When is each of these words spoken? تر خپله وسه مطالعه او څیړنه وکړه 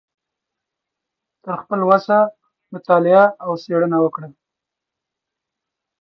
تر 1.43 1.53
خپله 1.61 1.83
وسه 1.91 2.17
مطالعه 2.73 3.23
او 3.43 3.51
څیړنه 3.63 3.97
وکړه 4.01 4.29